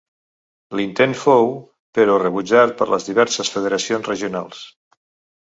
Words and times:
L'intent 0.77 1.11
fou, 1.23 1.51
però 1.97 2.15
rebutjat 2.23 2.73
per 2.81 2.89
les 2.95 3.07
diverses 3.11 3.53
federacions 3.59 4.11
regionals. 4.15 4.65